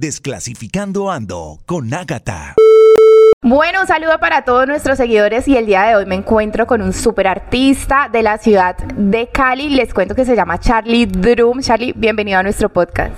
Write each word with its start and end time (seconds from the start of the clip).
Desclasificando 0.00 1.10
Ando 1.10 1.58
con 1.66 1.92
Ágata. 1.92 2.54
Bueno, 3.42 3.82
un 3.82 3.86
saludo 3.86 4.18
para 4.18 4.46
todos 4.46 4.66
nuestros 4.66 4.96
seguidores 4.96 5.46
y 5.46 5.58
el 5.58 5.66
día 5.66 5.82
de 5.82 5.94
hoy 5.94 6.06
me 6.06 6.14
encuentro 6.14 6.66
con 6.66 6.80
un 6.80 6.94
super 6.94 7.28
artista 7.28 8.08
de 8.10 8.22
la 8.22 8.38
ciudad 8.38 8.78
de 8.78 9.28
Cali. 9.28 9.68
Les 9.68 9.92
cuento 9.92 10.14
que 10.14 10.24
se 10.24 10.34
llama 10.34 10.58
Charlie 10.58 11.04
Drum. 11.04 11.60
Charlie, 11.60 11.92
bienvenido 11.94 12.38
a 12.38 12.42
nuestro 12.42 12.70
podcast. 12.70 13.12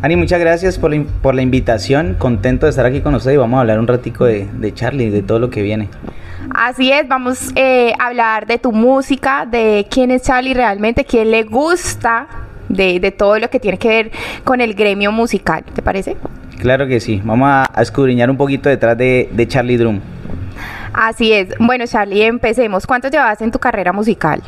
Ani, 0.00 0.16
muchas 0.16 0.40
gracias 0.40 0.78
por 0.78 0.94
la, 0.94 1.04
por 1.20 1.34
la 1.34 1.42
invitación. 1.42 2.16
Contento 2.18 2.64
de 2.64 2.70
estar 2.70 2.86
aquí 2.86 3.02
con 3.02 3.14
ustedes 3.14 3.34
y 3.34 3.38
vamos 3.38 3.58
a 3.58 3.60
hablar 3.60 3.78
un 3.78 3.86
ratico 3.86 4.24
de, 4.24 4.46
de 4.46 4.72
Charlie, 4.72 5.10
de 5.10 5.20
todo 5.20 5.38
lo 5.38 5.50
que 5.50 5.60
viene. 5.60 5.90
Así 6.54 6.90
es, 6.90 7.06
vamos 7.06 7.50
eh, 7.56 7.92
a 7.98 8.06
hablar 8.06 8.46
de 8.46 8.56
tu 8.56 8.72
música, 8.72 9.44
de 9.44 9.86
quién 9.90 10.10
es 10.10 10.22
Charlie 10.22 10.54
realmente, 10.54 11.04
quién 11.04 11.30
le 11.30 11.42
gusta 11.42 12.26
de, 12.72 13.14
todo 13.16 13.38
lo 13.38 13.50
que 13.50 13.60
tiene 13.60 13.78
que 13.78 13.88
ver 13.88 14.10
con 14.44 14.60
el 14.60 14.74
gremio 14.74 15.12
musical. 15.12 15.64
¿Te 15.74 15.82
parece? 15.82 16.16
Claro 16.58 16.86
que 16.86 17.00
sí. 17.00 17.20
Vamos 17.24 17.48
a, 17.50 17.70
escudriñar 17.80 18.30
un 18.30 18.36
poquito 18.36 18.68
detrás 18.68 18.96
de, 18.96 19.46
Charlie 19.48 19.76
Drum. 19.76 20.00
Así 20.92 21.32
es. 21.32 21.48
Bueno, 21.58 21.86
Charlie, 21.86 22.22
empecemos. 22.22 22.86
¿Cuánto 22.86 23.08
llevas 23.08 23.40
en 23.40 23.50
tu 23.50 23.58
carrera 23.58 23.92
musical? 23.92 24.42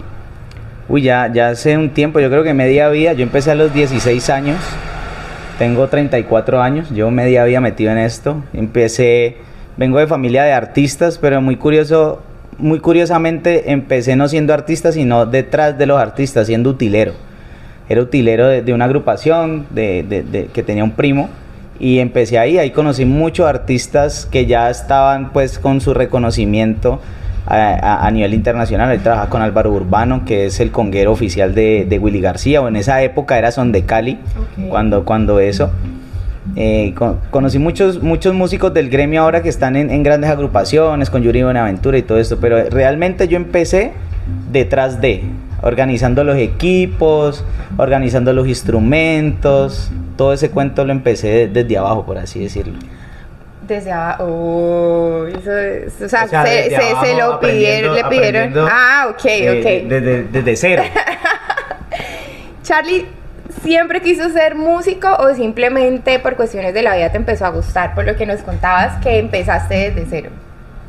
Uy, 0.89 1.03
ya, 1.03 1.31
ya 1.33 1.49
hace 1.49 1.79
un 1.79 1.91
tiempo, 1.91 2.21
yo 2.21 2.29
creo 2.29 2.43
que 2.43 2.53
media 2.53 2.89
vida. 2.89 3.13
Yo 3.15 3.23
empecé 3.23 3.51
a 3.51 3.55
los 3.55 3.73
16 3.73 4.31
años. 4.31 4.59
Tengo 5.59 5.89
34 5.89 6.61
años. 6.61 6.91
Llevo 6.91 7.11
media 7.11 7.45
vida 7.45 7.61
metido 7.61 7.93
en 7.93 7.99
esto. 7.99 8.43
Empecé, 8.53 9.39
vengo 9.77 9.99
de 9.99 10.07
familia 10.07 10.45
de 10.45 10.53
artistas, 10.53 11.19
pero 11.19 11.41
muy 11.41 11.57
curioso, 11.57 12.23
muy 12.59 12.81
curiosamente 12.81 13.73
empecé 13.73 14.17
no 14.17 14.29
siendo 14.29 14.53
artista, 14.53 14.93
sino 14.93 15.25
detrás 15.25 15.79
de 15.79 15.87
los 15.87 15.99
artistas, 15.99 16.47
siendo 16.47 16.71
utilero 16.71 17.15
era 17.89 18.01
utilero 18.01 18.49
de, 18.49 18.73
una 18.73 18.87
agrupación 18.87 19.67
de, 19.71 20.49
que 20.53 20.63
tenía 20.63 20.85
un 20.85 20.93
primo 20.93 21.29
y 21.79 21.99
empecé 21.99 22.39
ahí, 22.39 22.59
ahí 22.59 22.71
conocí 22.71 23.05
muchos 23.05 23.47
artistas 23.47 24.27
que 24.31 24.47
ya 24.47 24.71
estaban 24.71 25.33
pues 25.33 25.59
con 25.59 25.81
su 25.81 25.93
reconocimiento 25.93 27.01
a, 27.47 28.11
nivel 28.11 28.33
internacional, 28.33 28.91
ahí 28.91 28.99
trabajaba 28.99 29.29
con 29.29 29.43
Álvaro 29.43 29.71
Urbano, 29.73 30.25
que 30.25 30.47
es 30.47 30.61
el 30.61 30.71
conguero 30.71 31.13
oficial 31.13 31.55
de, 31.55 31.99
Willy 32.01 32.21
García, 32.21 32.63
o 32.63 32.69
en 32.69 32.77
esa 32.77 33.03
época 33.03 33.37
era 33.37 33.51
Son 33.51 33.71
de 33.71 33.83
Cali, 33.83 34.19
cuando, 34.71 35.05
cuando 35.05 35.41
eso. 35.41 35.71
Eh, 36.57 36.95
conocí 37.31 37.59
muchos, 37.59 38.03
muchos 38.03 38.35
músicos 38.35 38.73
del 38.73 38.89
gremio 38.89 39.23
ahora 39.23 39.43
que 39.43 39.49
están 39.49 39.77
en, 39.77 40.03
grandes 40.03 40.31
agrupaciones, 40.31 41.11
con 41.11 41.23
Yuri 41.23 41.43
Buenaventura 41.43 41.99
y 41.99 42.03
todo 42.03 42.19
esto, 42.19 42.39
pero 42.41 42.71
realmente 42.71 43.29
yo 43.29 43.37
empecé 43.37 43.93
detrás 44.51 45.01
de, 45.01 45.25
organizando 45.65 46.25
los 46.25 46.37
equipos, 46.37 47.43
organizando 47.79 48.35
los 48.35 48.47
instrumentos, 48.47 49.91
todo 50.17 50.35
ese 50.35 50.51
cuento 50.51 50.85
lo 50.85 50.93
empecé 50.93 51.49
desde 51.49 51.79
abajo, 51.79 52.05
por 52.05 52.19
así 52.19 52.41
decirlo. 52.41 52.75
Desde 53.67 53.91
abajo, 53.91 54.25
oh, 54.25 55.27
eso 55.27 56.05
o 56.05 56.09
sea, 56.09 56.29
se, 56.29 57.17
lo 57.17 57.41
pidieron, 57.41 57.95
le 57.95 58.05
pidieron. 58.05 58.53
Ah, 58.71 59.07
ok, 59.09 59.15
ok. 59.15 59.89
Desde, 59.89 60.25
desde 60.25 60.57
cero. 60.57 60.83
Charlie, 62.63 63.07
¿siempre 63.63 64.03
quiso 64.03 64.29
ser 64.29 64.57
músico 64.57 65.09
o 65.19 65.35
simplemente 65.35 66.19
por 66.19 66.37
cuestiones 66.37 66.75
de 66.75 66.83
la 66.83 66.95
vida 66.95 67.11
te 67.11 67.17
empezó 67.17 67.47
a 67.47 67.51
gustar? 67.51 67.95
Por 67.95 68.05
lo 68.05 68.17
que 68.17 68.27
nos 68.27 68.43
contabas 68.43 69.03
que 69.03 69.19
empezaste 69.19 69.93
desde 69.93 70.07
cero. 70.11 70.31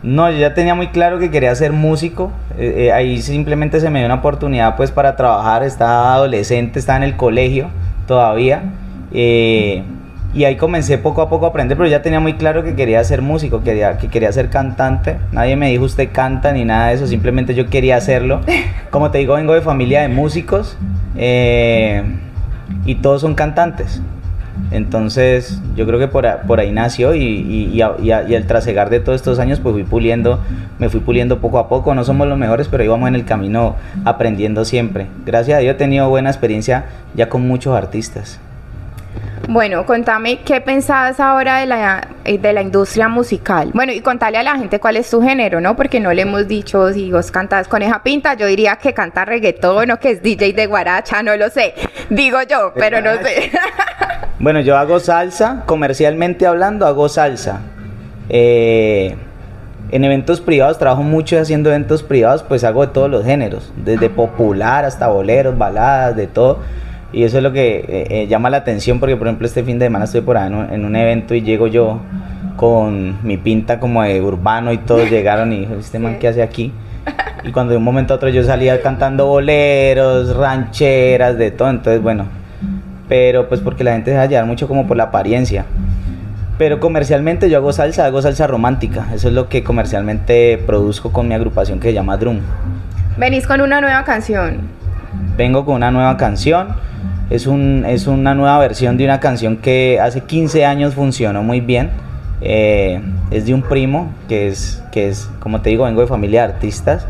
No, 0.05 0.29
yo 0.29 0.37
ya 0.37 0.53
tenía 0.53 0.75
muy 0.75 0.89
claro 0.89 1.17
que 1.17 1.31
quería 1.31 1.53
ser 1.55 1.71
músico. 1.71 2.31
Eh, 2.59 2.85
eh, 2.85 2.91
ahí 2.91 3.23
simplemente 3.23 3.79
se 3.79 3.89
me 3.89 3.99
dio 3.99 4.05
una 4.05 4.15
oportunidad 4.15 4.75
pues 4.75 4.91
para 4.91 5.15
trabajar. 5.15 5.63
Estaba 5.63 6.13
adolescente, 6.13 6.77
estaba 6.77 6.97
en 6.97 7.03
el 7.03 7.15
colegio 7.15 7.69
todavía. 8.07 8.61
Eh, 9.11 9.81
y 10.35 10.43
ahí 10.43 10.57
comencé 10.57 10.99
poco 10.99 11.23
a 11.23 11.29
poco 11.29 11.47
a 11.47 11.49
aprender, 11.49 11.75
pero 11.75 11.89
ya 11.89 12.03
tenía 12.03 12.19
muy 12.19 12.33
claro 12.33 12.63
que 12.63 12.75
quería 12.75 13.03
ser 13.03 13.23
músico, 13.23 13.63
quería, 13.63 13.97
que 13.97 14.07
quería 14.07 14.31
ser 14.31 14.49
cantante. 14.49 15.17
Nadie 15.31 15.55
me 15.55 15.69
dijo 15.69 15.85
usted 15.85 16.09
canta 16.11 16.51
ni 16.51 16.65
nada 16.65 16.89
de 16.89 16.95
eso, 16.95 17.07
simplemente 17.07 17.55
yo 17.55 17.67
quería 17.67 17.95
hacerlo. 17.95 18.41
Como 18.91 19.09
te 19.09 19.17
digo, 19.17 19.33
vengo 19.33 19.55
de 19.55 19.61
familia 19.61 20.01
de 20.01 20.09
músicos 20.09 20.77
y 21.15 22.95
todos 22.95 23.21
son 23.21 23.33
cantantes. 23.33 24.01
Entonces, 24.71 25.61
yo 25.75 25.85
creo 25.85 25.99
que 25.99 26.07
por, 26.07 26.25
ahí 26.59 26.71
nació 26.71 27.15
y, 27.15 27.21
y, 27.21 27.81
al 27.81 28.47
trasegar 28.47 28.89
de 28.89 28.99
todos 28.99 29.15
estos 29.15 29.39
años, 29.39 29.59
pues 29.59 29.73
fui 29.73 29.83
puliendo, 29.83 30.39
me 30.79 30.89
fui 30.89 30.99
puliendo 30.99 31.39
poco 31.39 31.59
a 31.59 31.69
poco. 31.69 31.93
No 31.93 32.03
somos 32.03 32.27
los 32.27 32.37
mejores, 32.37 32.67
pero 32.67 32.83
íbamos 32.83 33.07
en 33.07 33.15
el 33.15 33.25
camino 33.25 33.75
aprendiendo 34.03 34.65
siempre. 34.65 35.07
Gracias 35.25 35.57
a 35.57 35.61
Dios 35.61 35.75
he 35.75 35.77
tenido 35.77 36.09
buena 36.09 36.29
experiencia 36.29 36.85
ya 37.15 37.29
con 37.29 37.47
muchos 37.47 37.75
artistas. 37.75 38.39
Bueno, 39.47 39.85
contame 39.85 40.39
qué 40.39 40.59
pensabas 40.59 41.19
ahora 41.19 41.59
de 41.59 41.67
la, 41.67 42.07
eh, 42.23 42.39
de 42.39 42.51
la 42.51 42.61
industria 42.63 43.07
musical. 43.07 43.69
Bueno, 43.73 43.91
y 43.91 44.01
contale 44.01 44.39
a 44.39 44.43
la 44.43 44.57
gente 44.57 44.79
cuál 44.79 44.97
es 44.97 45.09
tu 45.09 45.21
género, 45.21 45.61
¿no? 45.61 45.75
Porque 45.75 45.99
no 45.99 46.11
le 46.13 46.23
hemos 46.23 46.47
dicho 46.47 46.91
si 46.91 47.11
vos 47.11 47.29
cantas 47.29 47.67
coneja 47.67 48.01
pinta. 48.01 48.33
Yo 48.33 48.47
diría 48.47 48.77
que 48.77 48.93
canta 48.93 49.23
reggaetón 49.23 49.91
o 49.91 49.99
que 49.99 50.11
es 50.11 50.23
DJ 50.23 50.53
de 50.53 50.65
guaracha, 50.65 51.21
no 51.21 51.35
lo 51.37 51.49
sé. 51.49 51.75
Digo 52.09 52.41
yo, 52.41 52.73
pero 52.75 53.01
no 53.01 53.13
sé. 53.17 53.51
Bueno, 54.45 54.59
yo 54.59 54.77
hago 54.77 54.99
salsa, 54.99 55.63
comercialmente 55.65 56.45
hablando, 56.45 56.85
hago 56.85 57.09
salsa. 57.09 57.61
Eh, 58.29 59.15
en 59.89 60.03
eventos 60.03 60.39
privados, 60.39 60.77
trabajo 60.77 61.01
mucho 61.01 61.39
haciendo 61.39 61.71
eventos 61.71 62.03
privados, 62.03 62.43
pues 62.43 62.63
hago 62.63 62.85
de 62.85 62.93
todos 62.93 63.09
los 63.09 63.25
géneros, 63.25 63.73
desde 63.75 64.07
popular 64.07 64.85
hasta 64.85 65.07
boleros, 65.07 65.57
baladas, 65.57 66.15
de 66.15 66.27
todo. 66.27 66.59
Y 67.11 67.23
eso 67.23 67.37
es 67.37 67.43
lo 67.43 67.53
que 67.53 67.77
eh, 67.77 68.07
eh, 68.11 68.27
llama 68.27 68.51
la 68.51 68.57
atención, 68.57 68.99
porque 68.99 69.17
por 69.17 69.25
ejemplo 69.25 69.47
este 69.47 69.63
fin 69.63 69.79
de 69.79 69.87
semana 69.87 70.05
estoy 70.05 70.21
por 70.21 70.37
ahí 70.37 70.53
en 70.69 70.85
un, 70.85 70.95
evento 70.95 71.33
y 71.33 71.41
llego 71.41 71.65
yo 71.65 72.01
con 72.55 73.25
mi 73.25 73.37
pinta 73.37 73.79
como 73.79 74.03
de 74.03 74.21
urbano 74.21 74.71
y 74.71 74.77
todos 74.77 75.09
llegaron 75.09 75.53
y 75.53 75.61
dijo, 75.61 75.73
¿este 75.73 75.97
man 75.97 76.19
qué 76.19 76.27
hace 76.27 76.43
aquí? 76.43 76.71
Y 77.43 77.51
cuando 77.51 77.71
de 77.71 77.77
un 77.77 77.83
momento 77.83 78.13
a 78.13 78.17
otro 78.17 78.29
yo 78.29 78.43
salía 78.43 78.79
cantando 78.83 79.25
boleros, 79.25 80.35
rancheras, 80.35 81.35
de 81.35 81.49
todo, 81.49 81.71
entonces 81.71 81.99
bueno, 81.99 82.27
pero 83.07 83.47
pues 83.47 83.61
porque 83.61 83.83
la 83.83 83.93
gente 83.93 84.11
se 84.11 84.17
va 84.17 84.23
a 84.23 84.27
llevar 84.27 84.45
mucho 84.45 84.67
como 84.67 84.87
por 84.87 84.97
la 84.97 85.05
apariencia. 85.05 85.65
Pero 86.57 86.79
comercialmente 86.79 87.49
yo 87.49 87.57
hago 87.57 87.73
salsa, 87.73 88.05
hago 88.05 88.21
salsa 88.21 88.47
romántica. 88.47 89.07
Eso 89.13 89.27
es 89.27 89.33
lo 89.33 89.49
que 89.49 89.63
comercialmente 89.63 90.57
produzco 90.65 91.11
con 91.11 91.27
mi 91.27 91.33
agrupación 91.33 91.79
que 91.79 91.89
se 91.89 91.93
llama 91.93 92.17
Drum. 92.17 92.39
Venís 93.17 93.45
con 93.45 93.61
una 93.61 93.81
nueva 93.81 94.03
canción. 94.05 94.61
Vengo 95.37 95.65
con 95.65 95.75
una 95.75 95.91
nueva 95.91 96.15
canción. 96.15 96.69
Es, 97.29 97.47
un, 97.47 97.85
es 97.87 98.07
una 98.07 98.35
nueva 98.35 98.57
versión 98.59 98.97
de 98.97 99.03
una 99.03 99.19
canción 99.19 99.57
que 99.57 99.99
hace 100.01 100.21
15 100.21 100.65
años 100.65 100.93
funcionó 100.93 101.43
muy 101.43 101.59
bien. 101.59 101.89
Eh, 102.41 103.01
es 103.31 103.45
de 103.45 103.53
un 103.53 103.61
primo 103.61 104.11
que 104.29 104.47
es, 104.47 104.83
que 104.91 105.09
es, 105.09 105.29
como 105.39 105.61
te 105.61 105.71
digo, 105.71 105.85
vengo 105.85 106.01
de 106.01 106.07
familia 106.07 106.47
de 106.47 106.53
artistas. 106.53 107.05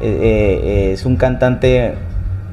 Eh, 0.00 0.60
eh, 0.64 0.92
es 0.92 1.06
un 1.06 1.16
cantante 1.16 1.94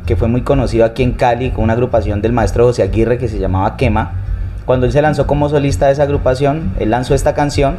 que 0.10 0.16
fue 0.16 0.28
muy 0.28 0.42
conocido 0.42 0.86
aquí 0.86 1.04
en 1.04 1.12
Cali 1.12 1.52
con 1.52 1.66
una 1.66 1.74
agrupación 1.74 2.20
del 2.20 2.34
maestro 2.34 2.66
José 2.66 2.82
Aguirre 2.82 3.20
que 3.20 3.28
se 3.28 3.38
llamaba 3.38 3.78
Quema. 3.78 4.14
Cuando 4.66 4.88
él 4.88 4.92
se 4.92 5.04
lanzó 5.04 5.28
como 5.28 5.50
solista 5.50 5.86
de 5.86 5.92
esa 5.92 6.02
agrupación, 6.02 6.74
él 6.80 6.90
lanzó 6.90 7.14
esta 7.14 7.36
canción 7.36 7.76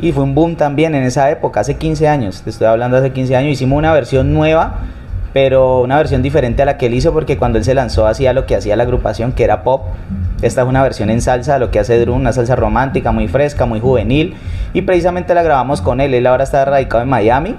y 0.00 0.12
fue 0.12 0.24
un 0.24 0.34
boom 0.34 0.56
también 0.56 0.94
en 0.94 1.02
esa 1.02 1.30
época, 1.30 1.60
hace 1.60 1.76
15 1.76 2.08
años, 2.08 2.40
te 2.40 2.48
estoy 2.48 2.68
hablando 2.68 2.96
hace 2.96 3.12
15 3.12 3.36
años, 3.36 3.52
hicimos 3.52 3.76
una 3.76 3.92
versión 3.92 4.32
nueva, 4.32 4.78
pero 5.34 5.82
una 5.82 5.98
versión 5.98 6.22
diferente 6.22 6.62
a 6.62 6.64
la 6.64 6.78
que 6.78 6.86
él 6.86 6.94
hizo 6.94 7.12
porque 7.12 7.36
cuando 7.36 7.58
él 7.58 7.64
se 7.64 7.74
lanzó 7.74 8.06
hacía 8.06 8.32
lo 8.32 8.46
que 8.46 8.56
hacía 8.56 8.74
la 8.74 8.84
agrupación, 8.84 9.32
que 9.32 9.44
era 9.44 9.62
pop. 9.62 9.88
Esta 10.40 10.62
es 10.62 10.66
una 10.66 10.82
versión 10.82 11.10
en 11.10 11.20
salsa, 11.20 11.58
lo 11.58 11.70
que 11.70 11.80
hace 11.80 12.00
Drum, 12.00 12.16
una 12.16 12.32
salsa 12.32 12.56
romántica, 12.56 13.12
muy 13.12 13.28
fresca, 13.28 13.66
muy 13.66 13.78
juvenil. 13.78 14.36
Y 14.72 14.82
precisamente 14.82 15.34
la 15.34 15.42
grabamos 15.42 15.82
con 15.82 16.00
él. 16.00 16.14
Él 16.14 16.26
ahora 16.26 16.44
está 16.44 16.64
radicado 16.64 17.02
en 17.02 17.10
Miami 17.10 17.56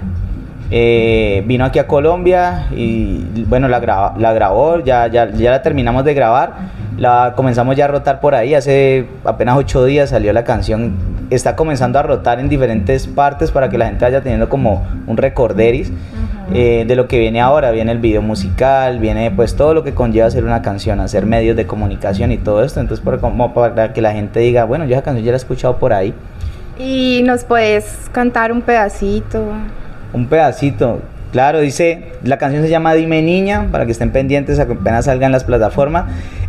eh, 0.70 1.42
vino 1.46 1.64
aquí 1.64 1.78
a 1.78 1.86
Colombia 1.86 2.68
y 2.74 3.44
bueno, 3.46 3.68
la, 3.68 4.14
la 4.16 4.32
grabó, 4.32 4.80
ya, 4.80 5.06
ya, 5.08 5.30
ya 5.30 5.50
la 5.50 5.62
terminamos 5.62 6.04
de 6.04 6.14
grabar, 6.14 6.54
la 6.96 7.34
comenzamos 7.36 7.76
ya 7.76 7.84
a 7.84 7.88
rotar 7.88 8.20
por 8.20 8.34
ahí, 8.34 8.54
hace 8.54 9.06
apenas 9.24 9.56
ocho 9.58 9.84
días 9.84 10.10
salió 10.10 10.32
la 10.32 10.44
canción, 10.44 10.94
está 11.30 11.54
comenzando 11.54 11.98
a 11.98 12.02
rotar 12.02 12.40
en 12.40 12.48
diferentes 12.48 13.06
partes 13.06 13.50
para 13.50 13.68
que 13.68 13.76
la 13.76 13.86
gente 13.86 14.04
vaya 14.04 14.22
teniendo 14.22 14.48
como 14.48 14.86
un 15.06 15.16
recorderis 15.16 15.92
eh, 16.52 16.84
de 16.86 16.96
lo 16.96 17.08
que 17.08 17.18
viene 17.18 17.40
ahora, 17.40 17.70
viene 17.70 17.92
el 17.92 17.98
video 17.98 18.22
musical, 18.22 18.98
viene 18.98 19.30
pues 19.30 19.56
todo 19.56 19.74
lo 19.74 19.84
que 19.84 19.92
conlleva 19.92 20.26
hacer 20.26 20.44
una 20.44 20.62
canción, 20.62 21.00
hacer 21.00 21.26
medios 21.26 21.56
de 21.56 21.66
comunicación 21.66 22.32
y 22.32 22.38
todo 22.38 22.64
esto, 22.64 22.80
entonces 22.80 23.04
para, 23.04 23.18
como 23.18 23.52
para 23.52 23.92
que 23.92 24.00
la 24.00 24.12
gente 24.12 24.40
diga, 24.40 24.64
bueno, 24.64 24.86
yo 24.86 24.94
esa 24.94 25.02
canción 25.02 25.24
ya 25.24 25.32
la 25.32 25.36
he 25.36 25.38
escuchado 25.38 25.76
por 25.76 25.92
ahí. 25.92 26.14
Y 26.78 27.22
nos 27.24 27.44
puedes 27.44 28.08
cantar 28.12 28.50
un 28.50 28.62
pedacito 28.62 29.44
un 30.14 30.26
pedacito. 30.26 31.00
Claro, 31.32 31.60
dice, 31.60 32.12
la 32.22 32.38
canción 32.38 32.62
se 32.62 32.70
llama 32.70 32.94
Dime 32.94 33.20
Niña, 33.20 33.66
para 33.72 33.86
que 33.86 33.92
estén 33.92 34.12
pendientes 34.12 34.60
apenas 34.60 35.06
salgan 35.06 35.32
las 35.32 35.42
plataformas. 35.42 36.04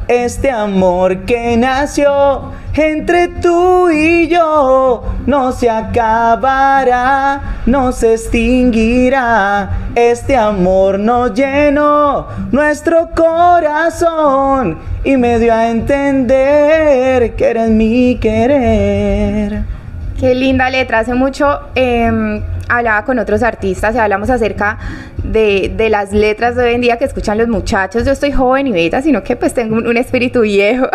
Este 0.08 0.52
amor 0.52 1.26
que 1.26 1.58
nació 1.58 2.52
entre 2.76 3.30
tú 3.30 3.90
y 3.90 4.28
yo 4.28 5.04
no 5.26 5.52
se 5.52 5.72
acabará, 5.72 7.62
no 7.66 7.92
se 7.92 8.14
extinguirá. 8.14 9.72
Este 9.96 10.38
amor 10.38 11.00
nos 11.00 11.34
llenó 11.34 12.28
nuestro 12.52 13.10
corazón 13.16 14.78
y 15.04 15.18
me 15.18 15.40
dio 15.40 15.52
a 15.52 15.70
entender 15.70 17.36
que 17.36 17.50
eres 17.50 17.70
mi 17.72 18.18
querer. 18.22 19.75
Qué 20.20 20.34
linda 20.34 20.70
letra. 20.70 21.00
Hace 21.00 21.14
mucho 21.14 21.60
em, 21.76 22.42
hablaba 22.70 23.04
con 23.04 23.20
otros 23.20 23.44
artistas 23.44 23.96
y 23.96 23.98
hablamos 23.98 24.30
acerca 24.30 24.78
de, 25.24 25.74
de, 25.76 25.90
las 25.90 26.14
letras 26.14 26.56
de 26.56 26.64
hoy 26.64 26.74
en 26.74 26.82
día 26.82 26.98
que 26.98 27.06
escuchan 27.06 27.38
los 27.38 27.48
muchachos. 27.48 28.06
Yo 28.06 28.12
estoy 28.12 28.32
joven 28.32 28.68
y 28.68 28.72
beta, 28.72 29.02
sino 29.02 29.24
que 29.24 29.36
pues 29.36 29.54
tengo 29.54 29.76
un, 29.76 29.88
un 29.88 29.98
espíritu 29.98 30.42
viejo. 30.42 30.88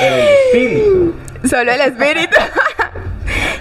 El 0.00 0.14
espíritu. 0.14 1.14
Solo 1.48 1.72
el 1.72 1.80
espíritu. 1.80 2.36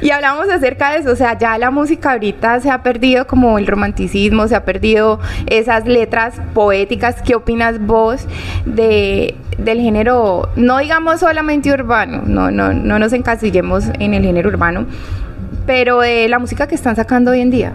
y 0.05 0.11
hablamos 0.11 0.47
acerca 0.49 0.91
de 0.91 0.99
eso, 0.99 1.13
o 1.13 1.15
sea, 1.15 1.35
ya 1.35 1.57
la 1.57 1.71
música 1.71 2.11
ahorita 2.11 2.59
se 2.59 2.69
ha 2.69 2.83
perdido 2.83 3.25
como 3.25 3.57
el 3.57 3.65
romanticismo, 3.65 4.47
se 4.47 4.55
ha 4.55 4.63
perdido 4.63 5.19
esas 5.47 5.87
letras 5.87 6.35
poéticas. 6.53 7.23
¿Qué 7.23 7.33
opinas 7.33 7.83
vos 7.83 8.27
de, 8.67 9.33
del 9.57 9.79
género, 9.79 10.49
no 10.55 10.77
digamos 10.77 11.21
solamente 11.21 11.73
urbano, 11.73 12.21
no, 12.23 12.51
no, 12.51 12.71
no 12.71 12.99
nos 12.99 13.13
encasillemos 13.13 13.85
en 13.97 14.13
el 14.13 14.23
género 14.23 14.49
urbano, 14.49 14.85
pero 15.65 16.01
de 16.01 16.27
la 16.29 16.37
música 16.37 16.67
que 16.67 16.75
están 16.75 16.95
sacando 16.95 17.31
hoy 17.31 17.41
en 17.41 17.49
día? 17.49 17.73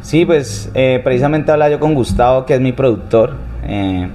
Sí, 0.00 0.24
pues 0.24 0.70
eh, 0.72 0.98
precisamente 1.04 1.52
hablaba 1.52 1.70
yo 1.70 1.78
con 1.78 1.92
Gustavo, 1.92 2.46
que 2.46 2.54
es 2.54 2.60
mi 2.62 2.72
productor. 2.72 3.34
Eh, 3.64 4.08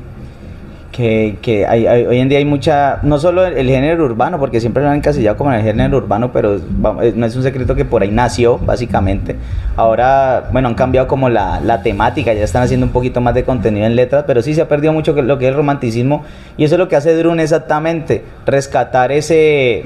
que, 0.99 1.37
que 1.41 1.65
hay, 1.65 1.87
hay, 1.87 2.05
hoy 2.05 2.19
en 2.19 2.27
día 2.27 2.39
hay 2.39 2.43
mucha, 2.43 2.99
no 3.03 3.19
solo 3.19 3.45
el, 3.45 3.57
el, 3.57 3.69
género 3.69 4.03
urbano, 4.03 4.37
porque 4.37 4.59
siempre 4.59 4.83
lo 4.83 4.89
han 4.89 4.97
encasillado 4.97 5.37
como 5.37 5.53
el 5.53 5.61
género 5.61 5.95
urbano, 5.95 6.33
pero 6.33 6.59
vamos, 6.71 7.15
no 7.15 7.25
es 7.25 7.33
un 7.37 7.43
secreto 7.43 7.73
que 7.73 7.85
por 7.85 8.01
ahí 8.01 8.11
nació, 8.11 8.57
básicamente. 8.57 9.37
Ahora, 9.77 10.49
bueno, 10.51 10.67
han 10.67 10.75
cambiado 10.75 11.07
como 11.07 11.29
la, 11.29 11.61
la, 11.61 11.83
temática, 11.83 12.33
ya 12.33 12.43
están 12.43 12.63
haciendo 12.63 12.85
un 12.85 12.91
poquito 12.91 13.21
más 13.21 13.33
de 13.33 13.45
contenido 13.45 13.85
en 13.85 13.95
letras, 13.95 14.25
pero 14.27 14.41
sí 14.41 14.53
se 14.53 14.59
ha 14.59 14.67
perdido 14.67 14.91
mucho 14.91 15.13
lo 15.13 15.37
que 15.37 15.45
es 15.45 15.51
el 15.51 15.55
romanticismo, 15.55 16.25
y 16.57 16.65
eso 16.65 16.75
es 16.75 16.79
lo 16.79 16.89
que 16.89 16.97
hace 16.97 17.15
Drun 17.15 17.39
exactamente, 17.39 18.25
rescatar 18.45 19.13
ese, 19.13 19.85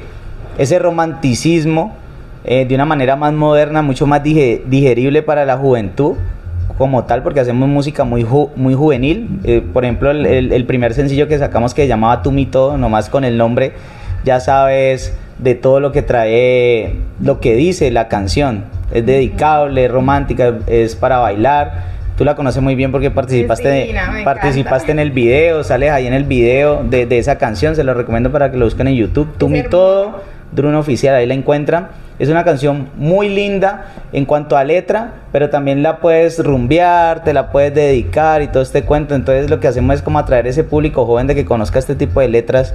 ese 0.57 0.80
romanticismo 0.80 1.94
eh, 2.44 2.66
de 2.66 2.74
una 2.74 2.86
manera 2.86 3.16
más 3.16 3.33
moderna, 3.33 3.83
mucho 3.83 4.07
más 4.07 4.24
dige, 4.24 4.63
digerible 4.66 5.21
para 5.21 5.45
la 5.45 5.57
juventud 5.57 6.16
como 6.77 7.04
tal, 7.06 7.24
porque 7.24 7.39
hacemos 7.39 7.69
música 7.69 8.04
muy, 8.04 8.24
ju 8.24 8.50
muy 8.56 8.74
juvenil. 8.74 9.39
Eh, 9.44 9.62
por 9.62 9.86
ejemplo, 9.86 10.12
el, 10.12 10.25
el, 10.25 10.51
el, 10.51 10.65
primer 10.65 10.94
sencillo 10.94 11.27
que 11.27 11.38
sacamos 11.38 11.74
que 11.74 11.83
se 11.83 11.88
llamaba 11.88 12.21
Tú 12.21 12.31
mi 12.31 12.45
todo, 12.45 12.77
nomás 12.77 13.10
con 13.10 13.24
el 13.24 13.38
nombre, 13.38 13.74
ya 14.24 14.39
sabes 14.39 15.13
de 15.39 15.56
todo 15.56 15.80
lo 15.80 15.92
que 15.92 16.01
trae, 16.01 16.95
lo 17.21 17.39
que 17.39 17.56
dice 17.56 17.92
la 17.92 18.07
canción. 18.07 18.65
Es 18.92 19.06
dedicable, 19.06 19.86
es 19.86 19.92
romántica, 19.92 20.54
es 20.68 20.95
para 20.95 21.18
bailar. 21.18 21.94
Tú 22.18 22.24
la 22.24 22.36
conoces 22.36 22.62
muy 22.62 22.75
bien 22.75 22.92
porque 22.92 23.09
participaste, 23.09 23.88
sí, 23.88 23.94
no, 23.94 24.24
participaste 24.24 24.92
en 24.92 25.00
el 25.00 25.09
video, 25.12 25.63
sales 25.63 25.89
ahí 25.89 26.06
en 26.06 26.13
el 26.13 26.25
video 26.25 26.83
de, 26.83 27.07
de, 27.07 27.18
esa 27.18 27.38
canción. 27.39 27.75
Se 27.75 27.83
lo 27.83 27.94
recomiendo 27.95 28.31
para 28.31 28.51
que 28.51 28.57
lo 28.57 28.66
busquen 28.66 28.88
en 28.88 28.95
YouTube. 28.95 29.36
Tú 29.38 29.50
mi 29.50 29.63
todo, 29.63 30.21
Drone 30.51 30.77
Oficial, 30.77 31.16
ahí 31.16 31.25
la 31.25 31.33
encuentran. 31.33 31.88
Es 32.19 32.30
una 32.30 32.44
canción 32.44 32.89
muy 32.95 33.27
linda 33.30 33.86
en 34.12 34.25
cuanto 34.25 34.56
a 34.56 34.63
letra, 34.63 35.13
pero 35.31 35.50
también 35.50 35.81
la 35.81 36.00
puedes 36.00 36.44
rumbear, 36.44 37.24
te 37.24 37.33
la 37.33 37.51
puedes 37.51 37.74
dedicar 37.74 38.42
y 38.42 38.48
todo 38.48 38.62
este 38.62 38.83
cuento. 38.83 39.15
Entonces 39.15 39.50
lo 39.50 39.60
que 39.60 39.68
hacemos 39.68 39.95
es 39.95 40.01
como 40.01 40.19
atraer 40.19 40.48
ese 40.48 40.63
público 40.63 41.06
joven 41.06 41.27
de 41.27 41.36
que 41.36 41.45
conozca 41.45 41.80
este 41.80 41.95
tipo 41.95 42.19
de 42.19 42.30
letras 42.30 42.74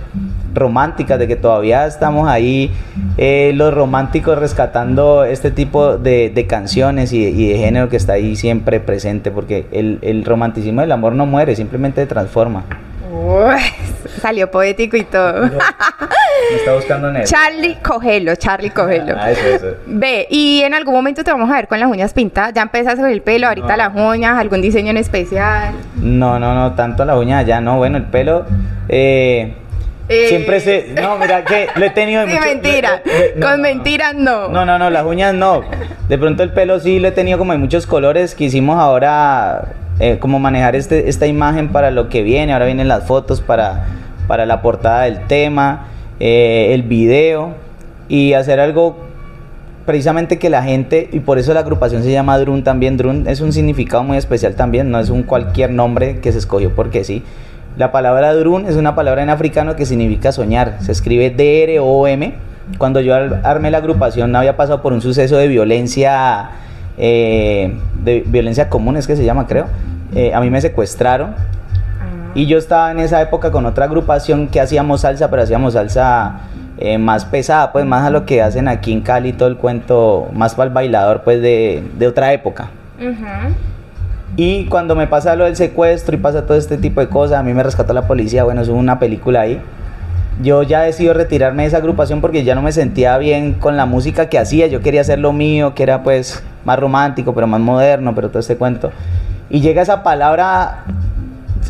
románticas, 0.55 1.19
de 1.19 1.29
que 1.29 1.37
todavía 1.37 1.87
estamos 1.87 2.29
ahí 2.29 2.73
eh, 3.17 3.52
los 3.55 3.73
románticos 3.73 4.38
rescatando 4.38 5.25
este 5.25 5.50
tipo 5.50 5.99
de, 5.99 6.31
de 6.31 6.46
canciones 6.46 7.12
y, 7.12 7.25
y, 7.25 7.52
de 7.52 7.58
género 7.58 7.88
que 7.88 7.96
está 7.96 8.14
ahí 8.14 8.37
siempre 8.37 8.81
presente, 8.81 9.31
porque 9.31 9.67
el, 9.73 9.99
el 10.02 10.25
romanticismo 10.25 10.81
del 10.81 10.93
amor 10.93 11.14
no 11.14 11.26
muere, 11.26 11.55
simplemente 11.55 12.00
se 12.00 12.06
transforma. 12.06 12.64
Uy, 13.11 13.61
salió 14.20 14.50
poético 14.50 14.96
y 14.96 15.05
todo. 15.05 15.50
Me 16.50 16.56
está 16.56 16.75
buscando 16.75 17.08
en. 17.11 17.25
Charlie, 17.25 17.76
cógelo, 17.82 18.35
Charlie, 18.37 18.70
cógelo. 18.70 19.14
Ah, 19.19 19.31
eso, 19.31 19.46
eso. 19.46 19.67
Ve, 19.87 20.26
y 20.31 20.62
en 20.62 20.75
algún 20.75 20.94
momento 20.94 21.23
te 21.25 21.31
vamos 21.31 21.50
a 21.50 21.55
ver 21.55 21.69
con 21.69 21.79
las 21.81 21.88
uñas 21.90 22.12
pintadas. 22.14 22.52
Ya 22.55 22.62
empiezas 22.62 22.96
con 22.96 23.08
el 23.11 23.20
pelo, 23.23 23.49
ahorita 23.49 23.69
No. 23.69 23.76
las 23.76 23.94
uñas, 23.94 24.38
algún 24.38 24.61
diseño 24.62 24.90
en 24.90 24.96
especial. 24.96 25.73
No, 25.96 26.38
no, 26.38 26.55
no, 26.55 26.73
tanto 26.75 27.05
la 27.05 27.17
uña 27.17 27.43
ya, 27.43 27.61
no. 27.61 27.76
Bueno, 27.79 27.96
el 27.99 28.05
pelo. 28.05 28.46
Eh, 28.88 29.55
Eh. 30.11 30.26
Siempre 30.29 30.61
se. 30.61 30.94
No, 30.94 31.19
mira, 31.19 31.44
que 31.44 31.69
lo 31.75 31.85
he 31.85 31.90
tenido. 31.90 32.23
Sí, 32.26 32.32
mucho- 32.32 32.44
mentira. 32.46 33.02
no, 33.37 33.46
con 33.46 33.56
no, 33.58 33.62
mentiras 33.62 34.14
no. 34.14 34.49
No, 34.49 34.64
no, 34.64 34.79
no, 34.79 34.88
las 34.88 35.05
uñas 35.05 35.34
no. 35.34 35.62
De 36.08 36.17
pronto 36.17 36.43
el 36.43 36.50
pelo 36.55 36.81
sí 36.81 36.99
lo 36.99 37.08
he 37.08 37.12
tenido 37.12 37.37
como 37.37 37.52
en 37.52 37.61
muchos 37.61 37.87
colores. 37.87 38.34
Quisimos 38.34 38.79
ahora 38.79 39.64
eh, 40.00 40.17
como 40.19 40.38
manejar 40.38 40.76
este, 40.76 41.11
esta 41.11 41.26
imagen 41.26 41.69
para 41.69 41.91
lo 41.91 42.08
que 42.08 42.23
viene. 42.23 42.55
Ahora 42.55 42.64
vienen 42.64 42.88
las 42.88 43.05
fotos 43.06 43.43
para, 43.43 43.84
para 44.26 44.46
la 44.46 44.62
portada 44.62 45.02
del 45.02 45.26
tema, 45.26 45.88
eh, 46.20 46.70
el 46.75 46.82
video 46.82 47.55
y 48.09 48.32
hacer 48.35 48.61
algo 48.61 48.97
precisamente 49.87 50.38
que 50.38 50.50
la 50.50 50.62
gente, 50.62 51.09
y 51.12 51.20
por 51.20 51.38
eso 51.38 51.55
la 51.55 51.61
agrupación 51.61 52.03
se 52.03 52.12
llama 52.12 52.38
Drun 52.38 52.62
también, 52.62 52.97
Drun 52.99 53.26
es 53.26 53.41
un 53.41 53.53
significado 53.53 54.03
muy 54.05 54.19
especial 54.19 54.55
también, 54.55 54.91
no 54.91 55.00
es 55.00 55.09
un 55.09 55.23
cualquier 55.23 55.70
nombre 55.70 56.20
que 56.20 56.31
se 56.32 56.38
escogió 56.38 56.75
porque 56.75 57.05
sí. 57.05 57.23
La 57.79 57.91
palabra 57.93 58.35
Drun 58.35 58.67
es 58.67 58.76
una 58.76 58.94
palabra 58.94 59.23
en 59.23 59.31
africano 59.31 59.76
que 59.76 59.87
significa 59.87 60.32
soñar, 60.32 60.79
se 60.81 60.93
escribe 60.93 61.31
D-R-O-M. 61.31 62.35
Cuando 62.76 63.00
yo 63.00 63.15
ar- 63.15 63.41
armé 63.44 63.70
la 63.70 63.79
agrupación 63.79 64.35
había 64.37 64.56
pasado 64.59 64.82
por 64.82 64.93
un 64.93 65.00
suceso 65.00 65.38
de 65.38 65.49
violencia, 65.49 66.50
eh, 66.99 67.73
de 68.05 68.25
violencia 68.26 68.69
común 68.69 68.99
es 68.99 69.06
que 69.06 69.17
se 69.17 69.25
llama 69.25 69.47
creo. 69.47 69.67
Eh, 70.15 70.35
a 70.35 70.41
mí 70.41 70.50
me 70.50 70.61
secuestraron. 70.61 71.35
Y 72.34 72.46
yo 72.46 72.58
estaba 72.58 72.90
en 72.90 72.98
esa 72.98 73.20
época 73.20 73.50
con 73.50 73.66
otra 73.66 73.86
agrupación 73.86 74.48
que 74.48 74.60
hacíamos 74.60 75.02
salsa, 75.02 75.30
pero 75.30 75.42
hacíamos 75.42 75.75
salsa 75.75 76.40
eh, 76.78 76.98
más 76.98 77.25
pesada, 77.25 77.72
pues 77.72 77.84
más 77.84 78.04
a 78.04 78.10
lo 78.10 78.25
que 78.25 78.42
hacen 78.42 78.69
aquí 78.69 78.92
en 78.92 79.00
Cali, 79.00 79.32
todo 79.32 79.48
el 79.48 79.56
cuento, 79.56 80.28
más 80.32 80.54
para 80.54 80.69
el 80.69 80.75
bailador, 80.75 81.22
pues 81.22 81.42
de, 81.42 81.82
de 81.98 82.06
otra 82.06 82.32
época. 82.32 82.70
Y 84.36 84.66
cuando 84.66 84.94
me 84.94 85.06
pasa 85.06 85.34
lo 85.34 85.44
del 85.44 85.56
secuestro 85.56 86.14
y 86.14 86.19
pasa 86.19 86.46
todo 86.46 86.56
este 86.56 86.76
tipo 86.76 87.00
de 87.00 87.08
cosas, 87.08 87.40
a 87.40 87.42
mí 87.42 87.54
me 87.54 87.62
rescató 87.62 87.92
la 87.92 88.06
policía, 88.06 88.44
bueno, 88.44 88.60
es 88.60 88.69
una 88.69 88.98
película 88.98 89.40
ahí. 89.40 89.60
Yo 90.40 90.62
ya 90.62 90.82
decido 90.82 91.14
retirarme 91.14 91.62
de 91.62 91.69
esa 91.69 91.78
agrupación 91.78 92.20
porque 92.20 92.44
ya 92.44 92.54
no 92.54 92.62
me 92.62 92.70
sentía 92.70 93.19
bien 93.19 93.54
con 93.54 93.76
la 93.76 93.86
música 93.86 94.28
que 94.28 94.38
hacía. 94.38 94.69
Yo 94.69 94.81
quería 94.81 95.00
hacer 95.00 95.19
lo 95.19 95.32
mío, 95.32 95.74
que 95.74 95.82
era 95.82 96.04
pues 96.04 96.44
más 96.64 96.78
romántico, 96.78 97.34
pero 97.34 97.48
más 97.48 97.60
moderno, 97.60 98.14
pero 98.14 98.28
todo 98.28 98.38
este 98.38 98.56
cuento. 98.56 98.92
Y 99.50 99.60
llega 99.60 99.82
esa 99.82 100.04
palabra, 100.04 100.84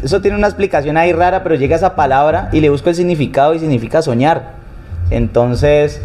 eso 0.03 0.21
tiene 0.21 0.37
una 0.37 0.47
explicación 0.47 0.97
ahí 0.97 1.13
rara, 1.13 1.43
pero 1.43 1.55
llega 1.55 1.77
esa 1.77 1.95
palabra 1.95 2.49
y 2.53 2.61
le 2.61 2.71
busco 2.71 2.89
el 2.91 2.95
significado 2.95 3.55
y 3.55 3.59
significa 3.59 4.03
soñar. 4.03 4.53
Entonces, 5.11 6.03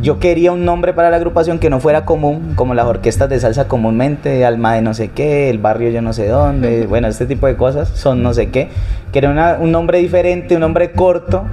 yo 0.00 0.18
quería 0.18 0.52
un 0.52 0.64
nombre 0.64 0.92
para 0.94 1.10
la 1.10 1.16
agrupación 1.16 1.58
que 1.58 1.68
no 1.68 1.80
fuera 1.80 2.04
común, 2.04 2.52
como 2.54 2.74
las 2.74 2.86
orquestas 2.86 3.28
de 3.28 3.40
salsa 3.40 3.66
comúnmente, 3.68 4.44
Alma 4.46 4.74
de 4.74 4.82
no 4.82 4.94
sé 4.94 5.08
qué, 5.08 5.50
el 5.50 5.58
barrio 5.58 5.90
yo 5.90 6.00
no 6.00 6.12
sé 6.12 6.28
dónde, 6.28 6.86
bueno, 6.86 7.08
este 7.08 7.26
tipo 7.26 7.46
de 7.46 7.56
cosas, 7.56 7.88
son 7.90 8.22
no 8.22 8.32
sé 8.32 8.50
qué. 8.50 8.68
Quería 9.12 9.30
una- 9.30 9.58
un 9.60 9.72
nombre 9.72 9.98
diferente, 9.98 10.54
un 10.54 10.60
nombre 10.60 10.92
corto 10.92 11.44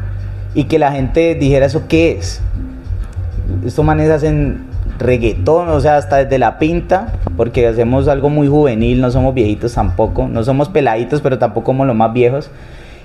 y 0.53 0.65
que 0.65 0.79
la 0.79 0.91
gente 0.91 1.35
dijera 1.35 1.65
eso 1.65 1.83
qué 1.87 2.11
es. 2.11 2.41
Estos 3.65 3.83
manes 3.83 4.09
hacen 4.09 4.66
reggaetón, 4.99 5.69
o 5.69 5.79
sea, 5.79 5.97
hasta 5.97 6.17
desde 6.17 6.39
la 6.39 6.59
pinta, 6.59 7.13
porque 7.35 7.67
hacemos 7.67 8.07
algo 8.07 8.29
muy 8.29 8.47
juvenil, 8.47 9.01
no 9.01 9.11
somos 9.11 9.33
viejitos 9.33 9.73
tampoco, 9.73 10.27
no 10.27 10.43
somos 10.43 10.69
peladitos, 10.69 11.21
pero 11.21 11.37
tampoco 11.37 11.71
somos 11.71 11.87
los 11.87 11.95
más 11.95 12.13
viejos. 12.13 12.49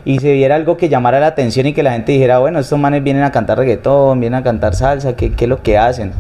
Y 0.05 0.19
se 0.19 0.33
viera 0.33 0.57
algo 0.57 0.77
que 0.77 0.89
llamara 0.89 1.21
la 1.21 1.29
atención 1.29 1.67
y 1.67 1.75
que 1.75 1.83
la 1.83 1.93
gente 1.93 2.13
dijera, 2.13 2.39
bueno, 2.39 2.59
estos 2.59 2.79
manes 2.79 3.05
vienen 3.05 3.23
a 3.23 3.31
cantar 3.31 3.59
reggaetón, 3.59 4.19
vienen 4.19 4.41
a 4.41 4.43
cantar 4.43 4.75
salsa, 4.75 5.15
¿qué, 5.15 5.33
qué 5.33 5.45
es 5.45 5.49
lo 5.49 5.63
que 5.63 5.79
hacen? 5.79 6.13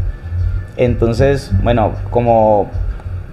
Entonces, 0.77 1.51
bueno, 1.63 1.93
como 2.11 2.71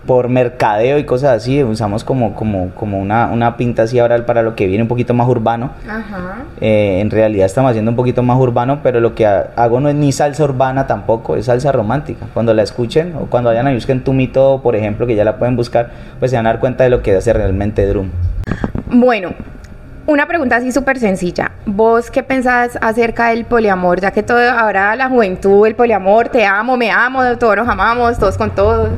por 0.06 0.28
mercadeo 0.30 0.98
y 0.98 1.04
cosas 1.04 1.38
así, 1.38 1.64
usamos 1.64 2.04
como, 2.04 2.34
como, 2.34 2.70
como 2.72 3.00
una, 3.00 3.28
una 3.28 3.58
pinta 3.58 3.84
así 3.84 4.00
ahora 4.00 4.26
para 4.26 4.42
lo 4.42 4.56
que 4.56 4.66
viene 4.68 4.82
un 4.84 4.88
poquito 4.88 5.14
más 5.14 5.28
urbano. 5.28 5.72
Ajá. 5.88 6.38
Eh, 6.62 7.00
en 7.02 7.10
realidad 7.12 7.46
estamos 7.46 7.70
haciendo 7.70 7.92
un 7.92 7.96
poquito 7.98 8.24
más 8.24 8.38
urbano, 8.40 8.80
pero 8.82 9.00
lo 9.02 9.14
que 9.14 9.26
ha- 9.28 9.50
hago 9.56 9.80
no 9.80 9.90
es 9.90 9.96
ni 9.96 10.12
salsa 10.12 10.44
urbana 10.44 10.88
tampoco, 10.88 11.36
es 11.36 11.46
salsa 11.46 11.72
romántica. 11.72 12.26
Cuando 12.34 12.54
la 12.54 12.64
escuchen 12.64 13.14
o 13.20 13.26
cuando 13.28 13.50
vayan 13.50 13.68
a 13.68 13.74
busquen 13.74 14.04
Tu 14.04 14.14
Mito, 14.14 14.62
por 14.64 14.76
ejemplo, 14.76 15.06
que 15.06 15.16
ya 15.16 15.24
la 15.24 15.38
pueden 15.38 15.56
buscar, 15.56 15.90
pues 16.20 16.32
se 16.32 16.38
van 16.38 16.48
a 16.48 16.50
dar 16.52 16.60
cuenta 16.60 16.84
de 16.84 16.90
lo 16.90 17.02
que 17.04 17.16
hace 17.16 17.32
realmente 17.34 17.86
Drum. 17.86 18.10
Bueno, 18.92 19.30
una 20.08 20.26
pregunta 20.28 20.56
así 20.56 20.72
súper 20.72 20.98
sencilla. 20.98 21.52
¿Vos 21.68 22.10
qué 22.10 22.24
pensás 22.24 22.80
acerca 22.82 23.28
del 23.30 23.46
poliamor? 23.46 24.02
Ya 24.02 24.10
que 24.12 24.24
todo 24.24 24.40
ahora 24.52 24.96
la 24.96 25.08
juventud, 25.08 25.68
el 25.68 25.76
poliamor, 25.76 26.30
te 26.30 26.46
amo, 26.46 26.78
me 26.78 26.90
amo, 26.90 27.22
todos 27.38 27.56
nos 27.58 27.68
amamos, 27.68 28.18
todos 28.18 28.38
con 28.38 28.50
todos. 28.56 28.90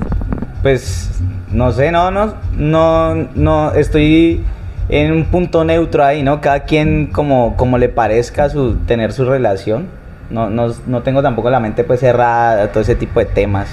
Pues 0.62 1.10
no 1.51 1.72
sé, 1.72 1.91
no, 1.91 2.12
no, 2.12 2.36
no, 2.56 3.15
no, 3.36 3.72
estoy 3.74 4.44
en 4.89 5.12
un 5.12 5.25
punto 5.25 5.63
neutro 5.63 6.03
ahí, 6.03 6.22
¿no? 6.22 6.41
Cada 6.41 6.62
quien 6.62 7.08
como, 7.08 7.56
como 7.58 7.77
le 7.77 7.89
parezca 7.89 8.50
su, 8.50 8.75
tener 8.75 9.13
su 9.13 9.25
relación. 9.25 9.88
No, 10.30 10.50
no, 10.50 10.74
no 10.88 11.01
tengo 11.01 11.22
tampoco 11.22 11.50
la 11.50 11.60
mente 11.60 11.84
pues 11.84 12.00
cerrada 12.00 12.63
a 12.63 12.68
todo 12.72 12.82
ese 12.82 12.96
tipo 12.96 13.20
de 13.20 13.25
temas, 13.25 13.68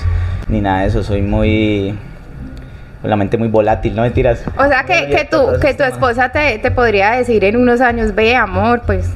ni 0.49 0.61
nada 0.61 0.80
de 0.80 0.88
eso. 0.88 1.02
Soy 1.02 1.23
muy... 1.23 1.97
La 3.04 3.14
mente 3.14 3.38
muy 3.38 3.47
volátil, 3.47 3.95
no 3.95 4.02
mentiras. 4.02 4.42
O 4.57 4.66
sea 4.66 4.83
que, 4.83 5.09
que, 5.09 5.25
tu, 5.25 5.61
que 5.61 5.73
tu 5.73 5.85
esposa 5.85 6.30
te, 6.30 6.59
te 6.59 6.73
podría 6.73 7.12
decir 7.12 7.45
en 7.45 7.57
unos 7.57 7.80
años, 7.80 8.12
ve 8.12 8.35
amor, 8.35 8.83
pues 8.85 9.09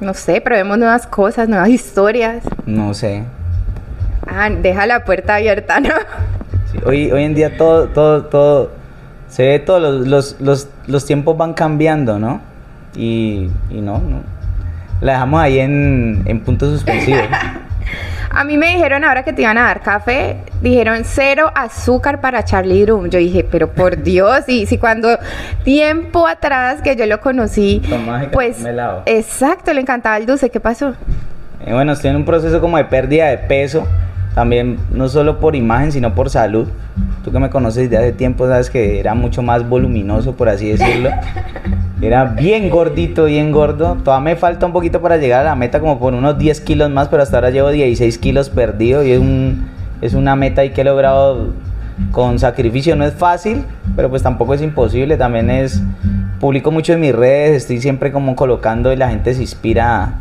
no 0.00 0.12
sé, 0.12 0.40
probemos 0.40 0.76
nuevas 0.78 1.06
cosas, 1.06 1.48
nuevas 1.48 1.68
historias. 1.68 2.42
No 2.66 2.92
sé. 2.94 3.22
Ah, 4.26 4.50
deja 4.50 4.86
la 4.86 5.04
puerta 5.04 5.36
abierta, 5.36 5.78
¿no? 5.80 5.90
Sí, 6.74 6.80
hoy, 6.84 7.12
hoy 7.12 7.24
en 7.24 7.34
día 7.34 7.56
todo, 7.56 7.88
todo, 7.88 8.24
todo, 8.24 8.70
se 9.28 9.46
ve 9.46 9.58
todos 9.58 9.80
los, 9.80 10.06
los, 10.06 10.40
los, 10.40 10.68
los, 10.86 11.06
tiempos 11.06 11.36
van 11.36 11.54
cambiando, 11.54 12.18
¿no? 12.18 12.40
Y, 12.96 13.50
y 13.70 13.80
no, 13.80 13.98
no. 13.98 14.22
La 15.00 15.12
dejamos 15.12 15.40
ahí 15.40 15.58
en, 15.58 16.22
en 16.26 16.40
punto 16.40 16.70
suspensivo. 16.70 17.18
A 18.30 18.42
mí 18.42 18.56
me 18.56 18.74
dijeron 18.74 19.04
ahora 19.04 19.22
que 19.22 19.32
te 19.32 19.42
iban 19.42 19.56
a 19.58 19.62
dar 19.62 19.80
café, 19.80 20.38
dijeron 20.60 21.02
cero 21.04 21.52
azúcar 21.54 22.20
para 22.20 22.44
Charlie 22.44 22.84
Drum. 22.84 23.08
Yo 23.08 23.20
dije, 23.20 23.46
pero 23.48 23.70
por 23.70 24.02
Dios, 24.02 24.48
y 24.48 24.66
si 24.66 24.76
cuando 24.76 25.16
tiempo 25.62 26.26
atrás 26.26 26.82
que 26.82 26.96
yo 26.96 27.06
lo 27.06 27.20
conocí, 27.20 27.80
pues 28.32 28.58
exacto, 29.06 29.72
le 29.72 29.82
encantaba 29.82 30.16
el 30.16 30.26
dulce, 30.26 30.50
¿qué 30.50 30.58
pasó? 30.58 30.94
Eh, 31.64 31.72
bueno, 31.72 31.92
estoy 31.92 32.10
en 32.10 32.16
un 32.16 32.24
proceso 32.24 32.60
como 32.60 32.76
de 32.76 32.86
pérdida 32.86 33.28
de 33.28 33.38
peso, 33.38 33.86
también 34.34 34.78
no 34.92 35.08
solo 35.08 35.38
por 35.38 35.54
imagen, 35.54 35.92
sino 35.92 36.14
por 36.14 36.28
salud. 36.28 36.66
Tú 37.22 37.30
que 37.30 37.38
me 37.38 37.50
conoces 37.50 37.88
desde 37.88 38.04
hace 38.04 38.12
tiempo, 38.12 38.46
sabes 38.46 38.68
que 38.68 38.98
era 38.98 39.14
mucho 39.14 39.42
más 39.42 39.68
voluminoso, 39.68 40.34
por 40.34 40.48
así 40.48 40.68
decirlo. 40.68 41.10
Era 42.02 42.24
bien 42.24 42.68
gordito, 42.68 43.24
bien 43.24 43.50
gordo. 43.50 43.96
Todavía 44.04 44.32
me 44.32 44.36
falta 44.36 44.66
un 44.66 44.72
poquito 44.72 45.00
para 45.00 45.16
llegar 45.16 45.40
a 45.40 45.44
la 45.44 45.54
meta, 45.54 45.80
como 45.80 45.98
por 45.98 46.12
unos 46.12 46.36
10 46.36 46.60
kilos 46.60 46.90
más, 46.90 47.08
pero 47.08 47.22
hasta 47.22 47.38
ahora 47.38 47.48
llevo 47.48 47.70
16 47.70 48.18
kilos 48.18 48.50
perdido 48.50 49.02
y 49.02 49.12
es, 49.12 49.20
un, 49.20 49.68
es 50.02 50.12
una 50.12 50.36
meta 50.36 50.60
ahí 50.60 50.70
que 50.70 50.82
he 50.82 50.84
logrado 50.84 51.54
con 52.10 52.38
sacrificio. 52.38 52.94
No 52.94 53.06
es 53.06 53.14
fácil, 53.14 53.64
pero 53.96 54.10
pues 54.10 54.22
tampoco 54.22 54.52
es 54.52 54.60
imposible. 54.60 55.16
También 55.16 55.48
es, 55.48 55.82
publico 56.40 56.70
mucho 56.70 56.92
en 56.92 57.00
mis 57.00 57.14
redes, 57.14 57.56
estoy 57.62 57.80
siempre 57.80 58.12
como 58.12 58.36
colocando 58.36 58.92
y 58.92 58.96
la 58.96 59.08
gente 59.08 59.32
se 59.32 59.40
inspira 59.40 60.18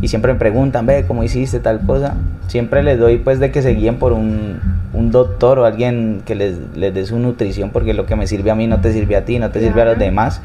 y 0.00 0.08
siempre 0.08 0.32
me 0.32 0.38
preguntan, 0.38 0.86
ve, 0.86 1.04
¿cómo 1.06 1.22
hiciste 1.22 1.60
tal 1.60 1.80
cosa? 1.80 2.14
Siempre 2.48 2.82
les 2.82 2.98
doy 2.98 3.18
pues 3.18 3.40
de 3.40 3.50
que 3.50 3.62
se 3.62 3.70
guíen 3.70 3.96
por 3.96 4.12
un, 4.12 4.60
un 4.92 5.10
doctor 5.10 5.58
o 5.58 5.64
alguien 5.64 6.22
que 6.24 6.34
les, 6.34 6.56
les 6.76 6.92
dé 6.92 7.06
su 7.06 7.18
nutrición, 7.18 7.70
porque 7.70 7.94
lo 7.94 8.06
que 8.06 8.16
me 8.16 8.26
sirve 8.26 8.50
a 8.50 8.54
mí 8.54 8.66
no 8.66 8.80
te 8.80 8.92
sirve 8.92 9.16
a 9.16 9.24
ti, 9.24 9.38
no 9.38 9.50
te 9.50 9.60
sirve 9.60 9.82
a 9.82 9.84
los 9.86 9.98
demás. 9.98 10.40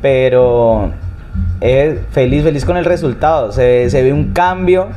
Pero 0.00 0.90
es 1.60 2.00
feliz, 2.10 2.42
feliz 2.42 2.64
con 2.64 2.76
el 2.76 2.84
resultado. 2.84 3.52
Se, 3.52 3.88
se 3.88 4.02
ve 4.02 4.12
un 4.12 4.32
cambio. 4.32 4.88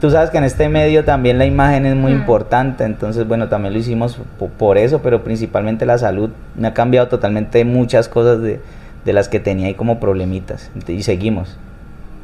Tú 0.00 0.10
sabes 0.10 0.30
que 0.30 0.38
en 0.38 0.44
este 0.44 0.68
medio 0.68 1.04
también 1.04 1.38
la 1.38 1.44
imagen 1.44 1.84
es 1.84 1.94
muy 1.94 2.12
importante, 2.12 2.84
entonces 2.84 3.28
bueno, 3.28 3.48
también 3.48 3.74
lo 3.74 3.78
hicimos 3.78 4.18
por 4.58 4.78
eso, 4.78 5.00
pero 5.02 5.22
principalmente 5.22 5.84
la 5.84 5.98
salud 5.98 6.30
me 6.56 6.68
ha 6.68 6.74
cambiado 6.74 7.08
totalmente 7.08 7.64
muchas 7.66 8.08
cosas 8.08 8.40
de, 8.40 8.60
de 9.04 9.12
las 9.12 9.28
que 9.28 9.40
tenía 9.40 9.66
ahí 9.66 9.74
como 9.74 10.00
problemitas 10.00 10.70
y 10.88 11.02
seguimos. 11.02 11.58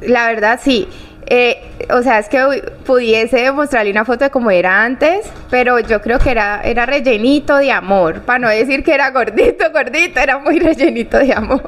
La 0.01 0.27
verdad, 0.27 0.59
sí. 0.61 0.87
Eh, 1.29 1.57
o 1.93 2.01
sea, 2.03 2.19
es 2.19 2.29
que 2.29 2.39
pudiese 2.85 3.51
mostrarle 3.51 3.91
una 3.91 4.05
foto 4.05 4.23
de 4.23 4.29
cómo 4.29 4.49
era 4.49 4.83
antes, 4.83 5.29
pero 5.49 5.79
yo 5.79 6.01
creo 6.01 6.19
que 6.19 6.31
era, 6.31 6.61
era 6.61 6.85
rellenito 6.85 7.57
de 7.57 7.71
amor. 7.71 8.21
Para 8.21 8.39
no 8.39 8.49
decir 8.49 8.83
que 8.83 8.93
era 8.93 9.11
gordito, 9.11 9.65
gordito, 9.73 10.19
era 10.19 10.39
muy 10.39 10.59
rellenito 10.59 11.17
de 11.17 11.33
amor. 11.33 11.61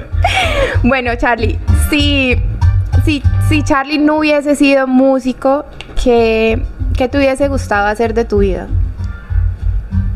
bueno, 0.84 1.14
Charlie, 1.16 1.58
si, 1.90 2.36
si, 3.04 3.62
Charlie 3.64 3.98
no 3.98 4.18
hubiese 4.18 4.54
sido 4.54 4.86
músico, 4.86 5.64
¿qué, 6.02 6.62
¿qué 6.96 7.08
te 7.08 7.18
hubiese 7.18 7.48
gustado 7.48 7.88
hacer 7.88 8.14
de 8.14 8.24
tu 8.24 8.38
vida? 8.38 8.68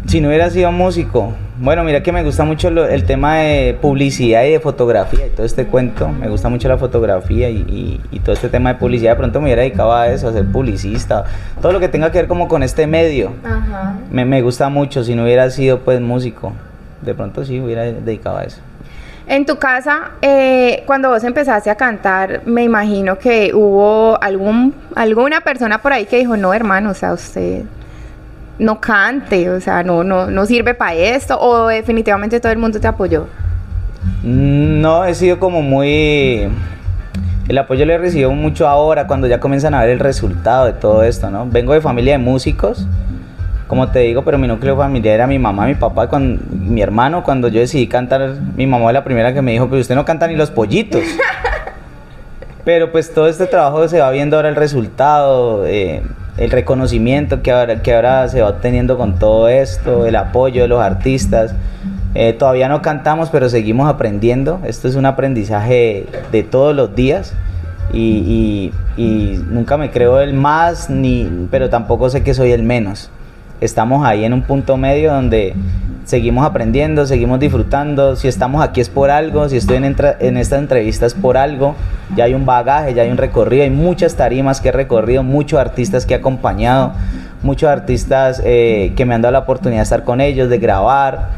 Si 0.07 0.21
no 0.21 0.29
hubiera 0.29 0.51
sido 0.51 0.71
músico, 0.71 1.35
bueno, 1.62 1.85
mira 1.85 2.02
que 2.02 2.11
me 2.11 2.25
gusta 2.25 2.45
mucho 2.45 2.66
el 2.66 3.04
tema 3.04 3.37
de 3.37 3.78
publicidad 3.81 4.42
y 4.42 4.50
de 4.50 4.59
fotografía 4.59 5.28
y 5.28 5.31
todo 5.31 5.47
este 5.47 5.64
cuento. 5.64 6.09
Me 6.09 6.28
gusta 6.28 6.49
mucho 6.49 6.66
la 6.66 6.76
fotografía 6.76 7.50
y, 7.50 8.00
todo 8.25 8.33
este 8.33 8.49
tema 8.49 8.73
de 8.73 8.81
publicidad. 8.81 9.12
De 9.12 9.16
pronto 9.19 9.40
me 9.40 9.45
hubiera 9.45 9.62
dedicado 9.62 9.95
a 9.95 10.09
eso, 10.09 10.26
a 10.26 10.33
ser 10.33 10.45
publicista. 10.50 11.23
Todo 11.61 11.71
lo 11.71 11.78
que 11.78 11.87
tenga 11.87 12.11
que 12.11 12.19
ver 12.19 12.26
como 12.26 12.49
con 12.49 12.64
este 12.64 12.88
medio. 12.88 13.33
Me, 14.11 14.25
me 14.25 14.42
gusta 14.42 14.69
mucho. 14.71 15.04
Si 15.04 15.14
no 15.14 15.23
hubiera 15.23 15.49
sido 15.50 15.78
pues 15.78 16.00
músico, 16.00 16.52
de 17.00 17.14
pronto 17.14 17.45
sí 17.45 17.61
hubiera 17.61 17.83
dedicado 17.85 18.38
a 18.38 18.42
eso. 18.42 18.61
En 19.28 19.47
tu 19.47 19.57
casa, 19.57 20.11
eh, 20.21 20.83
cuando 20.85 21.11
vos 21.11 21.23
empezaste 21.23 21.71
a 21.71 21.76
cantar, 21.76 22.42
me 22.45 22.64
imagino 22.64 23.19
que 23.19 23.54
hubo 23.54 24.21
algún 24.21 24.75
alguna 24.97 25.42
persona 25.42 25.78
por 25.78 25.92
ahí 25.92 26.07
que 26.07 26.19
dijo, 26.19 26.37
no 26.37 26.52
hermano, 26.52 26.90
o 26.90 26.95
sea, 26.95 27.12
usted 27.12 27.62
no 28.59 28.80
cante, 28.80 29.50
o 29.50 29.61
sea, 29.61 29.82
no, 29.82 30.04
no, 30.04 30.30
no 30.30 30.47
sirve 30.47 30.75
para 30.75 30.94
esto, 30.94 31.38
o 31.40 31.68
definitivamente 31.68 32.40
todo 32.40 32.52
el 32.52 32.59
mundo 32.59 32.80
te 32.80 32.87
apoyó? 32.87 33.26
No, 34.23 35.04
he 35.04 35.14
sido 35.14 35.38
como 35.38 35.62
muy... 35.62 36.49
El 37.49 37.59
apoyo 37.59 37.85
lo 37.85 37.92
he 37.92 37.99
recibido 37.99 38.30
mucho 38.30 38.68
ahora, 38.68 39.06
cuando 39.06 39.26
ya 39.26 39.40
comienzan 39.40 39.75
a 39.75 39.80
ver 39.80 39.90
el 39.90 39.99
resultado 39.99 40.66
de 40.66 40.73
todo 40.73 41.02
esto, 41.02 41.30
¿no? 41.30 41.47
Vengo 41.47 41.73
de 41.73 41.80
familia 41.80 42.12
de 42.12 42.18
músicos, 42.18 42.87
como 43.73 43.88
te 43.88 44.00
digo, 44.00 44.23
pero 44.23 44.37
mi 44.37 44.47
núcleo 44.47 44.76
familiar 44.76 45.14
era 45.14 45.26
mi 45.26 45.38
mamá, 45.38 45.66
mi 45.66 45.75
papá, 45.75 46.06
cuando, 46.06 46.42
mi 46.50 46.82
hermano. 46.82 47.25
Cuando 47.25 47.49
yo 47.49 47.61
decidí 47.61 47.87
cantar, 47.87 48.37
mi 48.54 48.66
mamá 48.66 48.85
fue 48.85 48.92
la 48.92 49.02
primera 49.02 49.32
que 49.32 49.40
me 49.40 49.52
dijo, 49.52 49.66
pero 49.68 49.80
usted 49.80 49.94
no 49.94 50.04
canta 50.04 50.26
ni 50.26 50.37
los 50.37 50.50
pollitos. 50.50 51.02
pero 52.64 52.92
pues 52.92 53.14
todo 53.14 53.28
este 53.28 53.47
trabajo 53.47 53.88
se 53.88 53.99
va 53.99 54.11
viendo 54.11 54.37
ahora 54.37 54.50
el 54.50 54.56
resultado. 54.56 55.66
Eh, 55.66 56.02
el 56.37 56.51
reconocimiento 56.51 57.43
que 57.43 57.53
ahora, 57.53 57.83
que 57.83 57.91
se 58.29 58.41
va 58.41 58.49
obteniendo 58.49 58.97
con 58.97 59.19
todo 59.19 59.49
esto, 59.49 60.07
el 60.07 60.17
apoyo 60.17 60.62
de 60.62 60.69
los 60.69 60.81
artistas. 60.81 61.55
Eh, 62.15 62.33
todavía 62.33 62.69
no 62.69 62.83
cantamos, 62.83 63.31
pero 63.31 63.49
seguimos 63.49 63.89
aprendiendo. 63.89 64.61
Esto 64.65 64.89
es 64.89 64.97
un 64.97 65.07
aprendizaje 65.07 66.07
de 66.31 66.43
todos 66.43 66.75
los 66.75 66.95
días. 66.95 67.35
Y, 67.93 68.73
y, 68.97 69.43
nunca 69.51 69.77
me 69.77 69.91
creo 69.91 70.21
el 70.21 70.33
más, 70.33 70.89
ni, 70.89 71.29
pero 71.51 71.69
tampoco 71.69 72.09
sé 72.09 72.23
que 72.23 72.33
soy 72.33 72.53
el 72.53 72.62
menos. 72.62 73.11
Estamos 73.61 74.07
ahí 74.07 74.25
en 74.25 74.33
un 74.33 74.43
punto 74.43 74.77
medio 74.79 75.12
donde 75.12 75.55
seguimos 76.04 76.44
aprendiendo, 76.44 77.06
seguimos 77.06 77.40
disfrutando. 77.40 78.16
Si 78.16 78.28
estamos 78.28 78.62
aquí 78.62 78.80
es 78.80 78.88
por 78.88 79.11
algo, 79.11 79.49
si 79.49 79.56
estoy 79.56 79.76
en, 79.76 79.97
en 80.21 80.37
esta 80.37 80.59
entrevista 80.59 81.06
es 81.06 81.14
por 81.14 81.37
algo. 81.37 81.75
Ya 82.16 82.25
hay 82.25 82.35
un 82.35 82.44
bagaje, 82.44 82.94
ya 82.94 83.02
hay 83.02 83.11
un 83.11 83.16
recorrido, 83.16 83.62
hay 83.62 83.71
muchas 83.71 84.16
tarimas 84.16 84.61
que 84.61 84.68
he 84.68 84.73
recorrido, 84.73 85.23
muchos 85.23 85.59
artistas 85.59 86.04
que 86.04 86.14
he 86.14 86.16
acompañado, 86.16 86.92
muchos 87.42 87.68
artistas 87.68 88.42
eh, 88.44 88.92
que 88.97 89.04
me 89.04 89.14
han 89.14 89.23
dado 89.23 89.32
la 89.32 89.40
oportunidad 89.40 89.80
de 89.80 89.85
estar 89.85 90.04
con 90.04 90.21
ellos, 90.21 90.49
de 90.49 90.59
grabar, 90.59 91.30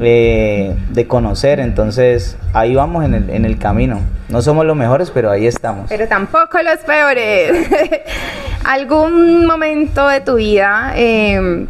eh, 0.00 0.74
de 0.90 1.06
conocer. 1.06 1.60
Entonces 1.60 2.36
ahí 2.52 2.74
vamos 2.74 3.04
en 3.04 3.44
el, 3.44 3.58
camino. 3.58 4.00
No 4.28 4.42
somos 4.42 4.66
los 4.66 4.76
mejores, 4.76 5.10
pero 5.10 5.30
ahí 5.30 5.46
estamos. 5.46 5.86
Pero 5.88 6.08
tampoco 6.08 6.58
los 6.62 6.78
peores. 6.78 7.68
¿Algún 8.64 9.46
momento 9.46 10.08
de 10.08 10.20
tu 10.20 10.34
vida? 10.34 10.92
Eh, 10.96 11.66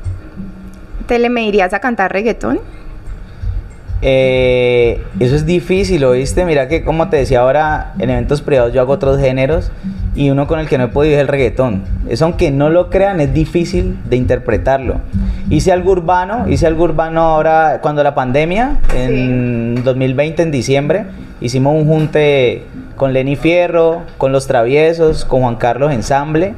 ¿Te 1.07 1.19
le 1.19 1.31
me 1.31 1.45
irías 1.45 1.73
a 1.73 1.79
cantar 1.79 2.13
reggaetón? 2.13 2.61
Eh, 4.03 5.03
eso 5.21 5.37
es 5.37 5.47
difícil, 5.47 6.05
¿oíste? 6.05 6.45
Mira 6.45 6.69
que 6.69 6.85
como 6.85 7.09
te 7.09 7.17
decía 7.17 7.41
ahora, 7.41 7.95
en 7.99 8.11
eventos 8.11 8.43
privados 8.43 8.73
yo 8.73 8.81
hago 8.81 8.93
otros 8.93 9.21
géneros 9.21 9.71
y 10.15 10.31
uno 10.31 10.47
con 10.47 10.59
el 10.59 10.69
que 10.69 10.79
no 10.79 10.85
he 10.85 10.89
podido 10.89 11.15
es 11.15 11.21
el 11.21 11.29
reggaetón. 11.29 11.85
Eso 12.09 12.25
aunque 12.25 12.51
no 12.51 12.71
lo 12.71 12.91
crean, 12.91 13.21
es 13.21 13.33
difícil 13.33 13.99
de 14.09 14.17
interpretarlo. 14.17 15.01
Hice 15.49 15.73
algo 15.73 15.93
urbano, 15.93 16.49
hice 16.49 16.67
algo 16.67 16.85
urbano 16.85 17.21
ahora 17.21 17.79
cuando 17.81 18.03
la 18.03 18.15
pandemia, 18.15 18.81
en 18.95 19.83
2020, 19.85 20.43
en 20.43 20.51
diciembre, 20.51 21.05
hicimos 21.41 21.75
un 21.75 21.87
junte 21.87 22.65
con 22.97 23.13
Lenny 23.13 23.37
Fierro, 23.37 24.03
con 24.19 24.33
Los 24.33 24.47
Traviesos, 24.47 25.25
con 25.25 25.43
Juan 25.43 25.57
Carlos 25.57 25.93
Ensamble 25.93 26.55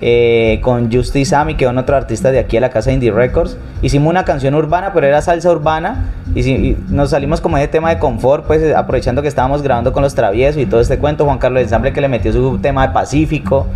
eh, 0.00 0.58
con 0.62 0.92
Justice 0.92 1.34
Ami, 1.34 1.54
que 1.54 1.64
es 1.64 1.70
otro 1.70 1.96
artista 1.96 2.32
de 2.32 2.38
aquí 2.38 2.56
a 2.56 2.60
la 2.60 2.70
casa 2.70 2.92
Indie 2.92 3.12
Records. 3.12 3.56
Hicimos 3.80 4.10
una 4.10 4.24
canción 4.24 4.54
urbana, 4.54 4.92
pero 4.92 5.06
era 5.06 5.22
salsa 5.22 5.50
urbana. 5.50 6.10
Y, 6.34 6.76
nos 6.88 7.10
salimos 7.10 7.40
como 7.40 7.58
ese 7.58 7.68
tema 7.68 7.90
de 7.90 7.98
confort, 7.98 8.46
pues 8.46 8.62
eh, 8.62 8.74
aprovechando 8.74 9.22
que 9.22 9.28
estábamos 9.28 9.62
grabando 9.62 9.92
con 9.92 10.02
los 10.02 10.14
traviesos 10.14 10.60
y 10.60 10.66
todo 10.66 10.80
este 10.80 10.98
cuento. 10.98 11.24
Juan 11.24 11.38
Carlos 11.38 11.62
Ensamble 11.62 11.92
que 11.92 12.00
le 12.00 12.08
metió 12.08 12.32
su 12.32 12.58
tema 12.58 12.88
de 12.88 12.92
Pacífico. 12.92 13.66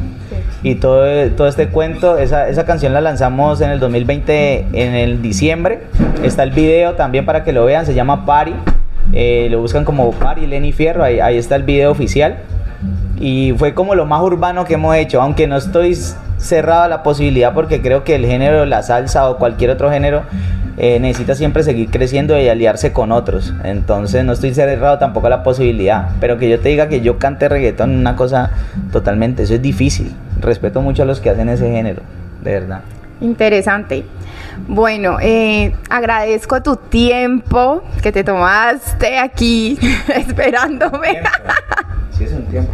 Y 0.65 0.75
todo, 0.75 1.07
todo 1.37 1.47
este 1.47 1.69
cuento, 1.69 2.19
esa, 2.19 2.49
esa 2.49 2.65
canción 2.65 2.93
la 2.93 3.01
lanzamos 3.01 3.61
en 3.61 3.71
el 3.71 3.79
2020, 3.79 4.67
en 4.73 4.95
el 4.95 5.23
diciembre. 5.23 5.83
Está 6.25 6.43
el 6.43 6.51
video 6.51 6.95
también 6.95 7.25
para 7.25 7.45
que 7.45 7.53
lo 7.53 7.65
vean, 7.65 7.87
se 7.87 7.95
llama 7.95 8.27
Party. 8.27 8.55
Eh, 9.13 9.47
lo 9.53 9.61
buscan 9.61 9.85
como 9.85 10.11
Party 10.11 10.47
Lenny 10.49 10.73
Fierro, 10.73 11.05
ahí 11.05 11.39
está 11.39 11.55
el 11.55 11.63
video 11.63 11.93
oficial 11.93 12.39
y 13.21 13.55
fue 13.57 13.75
como 13.75 13.95
lo 13.95 14.07
más 14.07 14.23
urbano 14.23 14.65
que 14.65 14.75
hemos 14.75 14.95
hecho, 14.97 15.21
aunque 15.21 15.47
no 15.47 15.57
estoy 15.57 15.97
cerrado 16.39 16.83
a 16.83 16.89
la 16.89 17.03
posibilidad 17.03 17.53
porque 17.53 17.83
creo 17.83 18.05
que 18.05 18.15
el 18.15 18.27
género, 18.27 18.65
la 18.65 18.83
salsa 18.83 19.29
o 19.29 19.39
cualquier 19.39 19.71
otro 19.71 19.91
género 19.91 20.23
eh, 20.77 21.01
necesita 21.01 21.35
siempre 21.35 21.65
seguir 21.65 21.91
creciendo 21.91 22.39
y 22.39 22.49
aliarse 22.49 22.93
con 22.93 23.11
otros. 23.11 23.53
Entonces 23.65 24.25
no 24.25 24.33
estoy 24.33 24.55
cerrado 24.55 24.99
tampoco 24.99 25.27
a 25.27 25.31
la 25.31 25.43
posibilidad. 25.43 26.11
Pero 26.21 26.39
que 26.39 26.49
yo 26.49 26.61
te 26.61 26.69
diga 26.69 26.89
que 26.89 27.01
yo 27.01 27.19
cante 27.19 27.49
reggaetón, 27.49 27.97
una 27.97 28.15
cosa 28.15 28.53
totalmente, 28.93 29.43
eso 29.43 29.55
es 29.55 29.63
difícil. 29.63 30.15
Respeto 30.41 30.81
mucho 30.81 31.03
a 31.03 31.07
los 31.07 31.21
que 31.21 31.31
hacen 31.31 31.49
ese 31.49 31.69
género, 31.71 32.03
de 32.43 32.53
verdad. 32.53 32.81
Interesante. 33.21 34.05
Bueno, 34.69 35.19
eh, 35.21 35.75
agradezco 35.91 36.63
tu 36.63 36.77
tiempo 36.77 37.83
que 38.01 38.13
te 38.13 38.23
tomaste 38.23 39.19
aquí 39.19 39.77
esperándome. 40.15 41.23
Sí, 42.19 42.25
es 42.25 42.33
un 42.33 42.43
tiempo. 42.47 42.73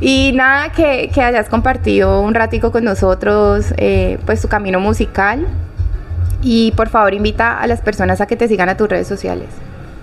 Y 0.00 0.32
nada, 0.34 0.72
que, 0.72 1.10
que, 1.14 1.22
hayas 1.22 1.48
compartido 1.48 2.22
un 2.22 2.34
ratico 2.34 2.72
con 2.72 2.82
nosotros, 2.82 3.72
eh, 3.76 4.18
pues 4.26 4.40
tu 4.42 4.48
camino 4.48 4.80
musical. 4.80 5.46
Y 6.42 6.72
por 6.72 6.88
favor 6.88 7.14
invita 7.14 7.60
a 7.60 7.66
las 7.68 7.80
personas 7.80 8.20
a 8.20 8.26
que 8.26 8.34
te 8.34 8.48
sigan 8.48 8.68
a 8.68 8.76
tus 8.76 8.88
redes 8.88 9.06
sociales. 9.06 9.46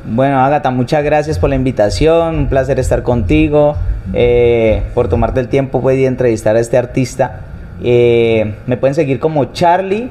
Bueno, 0.06 0.40
Agatha, 0.40 0.72
muchas 0.72 1.04
gracias 1.04 1.38
por 1.38 1.50
la 1.50 1.56
invitación, 1.56 2.36
un 2.38 2.48
placer 2.48 2.80
estar 2.80 3.04
contigo, 3.04 3.76
eh, 4.14 4.84
por 4.94 5.10
tomarte 5.10 5.42
el 5.42 5.50
tiempo 5.50 5.82
pues, 5.82 5.98
de 5.98 6.06
entrevistar 6.06 6.56
a 6.56 6.60
este 6.60 6.78
artista. 6.78 7.42
Eh, 7.84 8.56
me 8.66 8.78
pueden 8.78 8.96
seguir 8.96 9.20
como 9.20 9.46
Charlie, 9.52 10.10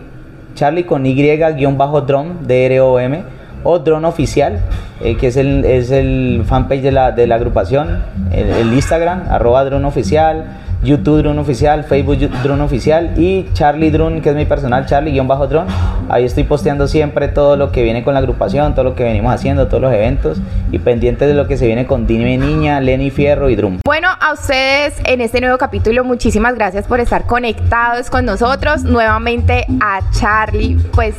Charlie 0.54 0.84
con 0.84 1.06
Y-Drum, 1.06 2.46
D-R-O-M, 2.46 3.22
o 3.64 3.78
Drone 3.78 4.06
Oficial, 4.06 4.60
eh, 5.00 5.16
que 5.16 5.28
es 5.28 5.36
el, 5.36 5.64
es 5.64 5.90
el 5.90 6.42
fanpage 6.46 6.82
de 6.82 6.92
la, 6.92 7.12
de 7.12 7.26
la 7.26 7.36
agrupación, 7.36 8.02
el, 8.30 8.48
el 8.48 8.72
Instagram, 8.72 9.24
arroba 9.28 9.64
Drone 9.64 9.86
Oficial 9.86 10.44
YouTube 10.82 11.23
Drone 11.23 11.40
Oficial, 11.40 11.85
Facebook 11.85 12.18
Drone 12.42 12.62
Oficial 12.62 13.12
y 13.16 13.47
Charlie 13.52 13.90
Drone, 13.90 14.20
que 14.20 14.30
es 14.30 14.37
mi 14.37 14.47
personal, 14.47 14.87
Charlie-Drone. 14.87 15.70
Ahí 16.08 16.25
estoy 16.25 16.44
posteando 16.44 16.88
siempre 16.88 17.28
todo 17.28 17.56
lo 17.56 17.73
que 17.73 17.82
viene 17.82 18.04
con 18.04 18.14
la 18.14 18.20
agrupación, 18.20 18.75
todo 18.75 18.85
lo 18.85 18.94
que 18.94 19.04
venimos 19.04 19.32
haciendo, 19.35 19.68
todos 19.68 19.82
los 19.82 19.92
eventos 19.92 20.38
y 20.70 20.78
pendientes 20.78 21.28
de 21.28 21.35
lo 21.35 21.47
que 21.47 21.56
se 21.56 21.66
viene 21.66 21.87
con 21.87 22.06
Dime 22.06 22.38
Niña, 22.38 22.80
Lenny 22.80 23.11
Fierro 23.11 23.50
y 23.50 23.56
Drum. 23.56 23.80
Bueno, 23.85 24.08
a 24.20 24.32
ustedes 24.32 24.94
en 25.04 25.20
este 25.20 25.40
nuevo 25.40 25.58
capítulo, 25.58 26.04
muchísimas 26.04 26.54
gracias 26.54 26.87
por 26.87 27.00
estar 27.00 27.26
conectados 27.26 28.11
con 28.11 28.25
nosotros. 28.25 28.85
Nuevamente 28.85 29.66
a 29.80 30.00
Charlie, 30.12 30.76
pues 30.92 31.14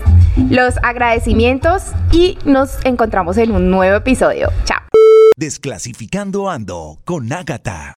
los 0.49 0.75
agradecimientos 0.83 1.83
y 2.11 2.37
nos 2.45 2.83
encontramos 2.85 3.37
en 3.37 3.51
un 3.51 3.69
nuevo 3.69 3.97
episodio. 3.97 4.49
Chao. 4.63 4.79
Desclasificando 5.37 6.49
Ando 6.49 6.99
con 7.05 7.31
Ágata. 7.31 7.87